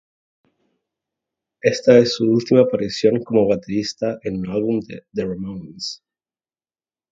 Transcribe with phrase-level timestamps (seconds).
[1.61, 6.01] Esta es su última aparición como baterista en un álbum de The Ramones.